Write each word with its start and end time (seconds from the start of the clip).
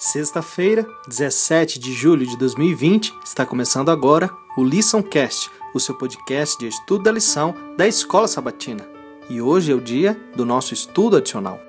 Sexta-feira, 0.00 0.86
17 1.08 1.76
de 1.80 1.92
julho 1.92 2.24
de 2.24 2.36
2020, 2.36 3.12
está 3.24 3.44
começando 3.44 3.90
agora 3.90 4.30
o 4.56 4.62
LiçãoCast, 4.62 5.50
o 5.74 5.80
seu 5.80 5.92
podcast 5.92 6.56
de 6.56 6.68
estudo 6.68 7.02
da 7.02 7.10
lição 7.10 7.52
da 7.76 7.84
Escola 7.84 8.28
Sabatina. 8.28 8.86
E 9.28 9.42
hoje 9.42 9.72
é 9.72 9.74
o 9.74 9.80
dia 9.80 10.16
do 10.36 10.44
nosso 10.44 10.72
estudo 10.72 11.16
adicional. 11.16 11.60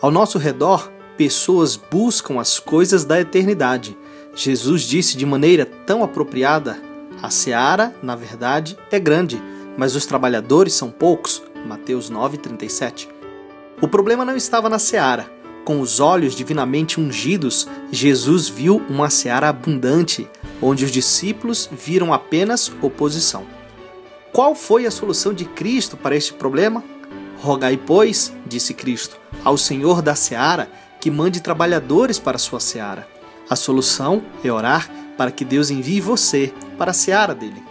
Ao 0.00 0.10
nosso 0.10 0.38
redor, 0.38 0.90
pessoas 1.18 1.76
buscam 1.76 2.40
as 2.40 2.58
coisas 2.58 3.04
da 3.04 3.20
eternidade. 3.20 3.94
Jesus 4.34 4.84
disse 4.84 5.18
de 5.18 5.26
maneira 5.26 5.66
tão 5.66 6.02
apropriada: 6.02 6.80
A 7.22 7.28
seara, 7.28 7.94
na 8.02 8.16
verdade, 8.16 8.74
é 8.90 8.98
grande, 8.98 9.38
mas 9.76 9.94
os 9.94 10.06
trabalhadores 10.06 10.72
são 10.72 10.90
poucos. 10.90 11.42
Mateus 11.66 12.08
9:37. 12.08 13.06
O 13.82 13.86
problema 13.86 14.24
não 14.24 14.34
estava 14.34 14.68
na 14.70 14.78
seara, 14.78 15.30
com 15.68 15.82
os 15.82 16.00
olhos 16.00 16.34
divinamente 16.34 16.98
ungidos, 16.98 17.68
Jesus 17.92 18.48
viu 18.48 18.80
uma 18.88 19.10
seara 19.10 19.50
abundante, 19.50 20.26
onde 20.62 20.82
os 20.82 20.90
discípulos 20.90 21.68
viram 21.70 22.14
apenas 22.14 22.72
oposição. 22.80 23.44
Qual 24.32 24.54
foi 24.54 24.86
a 24.86 24.90
solução 24.90 25.34
de 25.34 25.44
Cristo 25.44 25.94
para 25.94 26.16
este 26.16 26.32
problema? 26.32 26.82
Rogai, 27.42 27.76
pois, 27.76 28.32
disse 28.46 28.72
Cristo, 28.72 29.18
ao 29.44 29.58
Senhor 29.58 30.00
da 30.00 30.14
seara 30.14 30.70
que 30.98 31.10
mande 31.10 31.42
trabalhadores 31.42 32.18
para 32.18 32.36
a 32.36 32.40
sua 32.40 32.60
seara. 32.60 33.06
A 33.50 33.54
solução 33.54 34.22
é 34.42 34.50
orar 34.50 34.90
para 35.18 35.30
que 35.30 35.44
Deus 35.44 35.68
envie 35.68 36.00
você 36.00 36.50
para 36.78 36.92
a 36.92 36.94
seara 36.94 37.34
dele. 37.34 37.62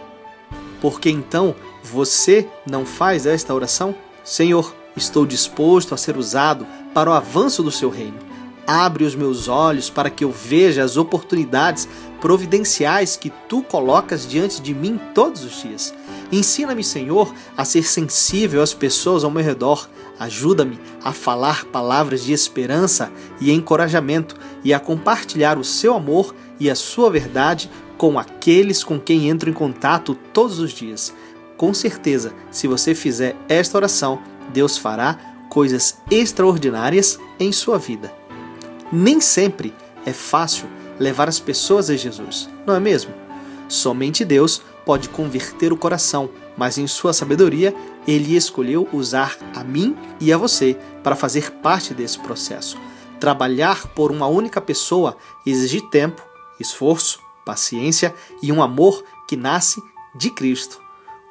Porque 0.80 1.10
então 1.10 1.52
você 1.82 2.46
não 2.64 2.86
faz 2.86 3.26
esta 3.26 3.52
oração? 3.52 3.92
Senhor, 4.22 4.72
estou 4.98 5.24
disposto 5.24 5.94
a 5.94 5.96
ser 5.96 6.16
usado 6.16 6.66
para 6.92 7.08
o 7.08 7.12
avanço 7.14 7.62
do 7.62 7.70
seu 7.70 7.88
reino. 7.88 8.18
Abre 8.66 9.04
os 9.04 9.14
meus 9.14 9.48
olhos 9.48 9.88
para 9.88 10.10
que 10.10 10.22
eu 10.22 10.30
veja 10.30 10.84
as 10.84 10.98
oportunidades 10.98 11.88
providenciais 12.20 13.16
que 13.16 13.32
tu 13.48 13.62
colocas 13.62 14.28
diante 14.28 14.60
de 14.60 14.74
mim 14.74 15.00
todos 15.14 15.42
os 15.42 15.62
dias. 15.62 15.94
Ensina-me, 16.30 16.84
Senhor, 16.84 17.32
a 17.56 17.64
ser 17.64 17.82
sensível 17.84 18.60
às 18.60 18.74
pessoas 18.74 19.24
ao 19.24 19.30
meu 19.30 19.42
redor. 19.42 19.88
Ajuda-me 20.18 20.78
a 21.02 21.12
falar 21.12 21.64
palavras 21.64 22.22
de 22.22 22.34
esperança 22.34 23.10
e 23.40 23.50
encorajamento 23.50 24.36
e 24.62 24.74
a 24.74 24.80
compartilhar 24.80 25.56
o 25.56 25.64
seu 25.64 25.94
amor 25.94 26.34
e 26.60 26.68
a 26.68 26.74
sua 26.74 27.08
verdade 27.08 27.70
com 27.96 28.18
aqueles 28.18 28.84
com 28.84 29.00
quem 29.00 29.28
entro 29.28 29.48
em 29.48 29.54
contato 29.54 30.14
todos 30.32 30.58
os 30.58 30.72
dias. 30.72 31.14
Com 31.56 31.72
certeza, 31.72 32.32
se 32.50 32.68
você 32.68 32.94
fizer 32.94 33.34
esta 33.48 33.78
oração, 33.78 34.20
Deus 34.48 34.76
fará 34.76 35.18
coisas 35.48 35.98
extraordinárias 36.10 37.18
em 37.38 37.52
sua 37.52 37.78
vida. 37.78 38.12
Nem 38.92 39.20
sempre 39.20 39.74
é 40.04 40.12
fácil 40.12 40.68
levar 40.98 41.28
as 41.28 41.38
pessoas 41.38 41.90
a 41.90 41.96
Jesus, 41.96 42.48
não 42.66 42.74
é 42.74 42.80
mesmo? 42.80 43.12
Somente 43.68 44.24
Deus 44.24 44.62
pode 44.84 45.08
converter 45.10 45.72
o 45.72 45.76
coração, 45.76 46.30
mas 46.56 46.78
em 46.78 46.86
sua 46.86 47.12
sabedoria, 47.12 47.74
ele 48.06 48.34
escolheu 48.34 48.88
usar 48.92 49.36
a 49.54 49.62
mim 49.62 49.94
e 50.18 50.32
a 50.32 50.38
você 50.38 50.78
para 51.02 51.14
fazer 51.14 51.50
parte 51.50 51.92
desse 51.92 52.18
processo. 52.18 52.78
Trabalhar 53.20 53.86
por 53.88 54.10
uma 54.10 54.26
única 54.26 54.60
pessoa 54.60 55.16
exige 55.44 55.82
tempo, 55.90 56.22
esforço, 56.58 57.20
paciência 57.44 58.14
e 58.42 58.50
um 58.50 58.62
amor 58.62 59.04
que 59.28 59.36
nasce 59.36 59.82
de 60.14 60.30
Cristo. 60.30 60.80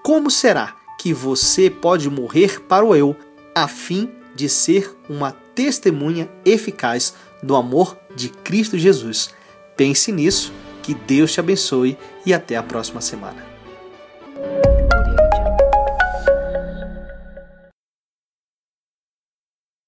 Como 0.04 0.30
será 0.30 0.76
que 1.08 1.14
você 1.14 1.70
pode 1.70 2.10
morrer 2.10 2.60
para 2.64 2.84
o 2.84 2.94
eu 2.94 3.16
a 3.56 3.66
fim 3.66 4.10
de 4.36 4.50
ser 4.50 4.94
uma 5.10 5.32
testemunha 5.32 6.30
eficaz 6.44 7.14
do 7.42 7.56
amor 7.56 7.98
de 8.14 8.28
Cristo 8.28 8.78
Jesus. 8.78 9.30
Pense 9.78 10.12
nisso, 10.12 10.52
que 10.84 10.94
Deus 10.94 11.32
te 11.32 11.40
abençoe 11.40 11.98
e 12.26 12.34
até 12.34 12.58
a 12.58 12.64
próxima 12.64 13.00
semana. 13.00 13.57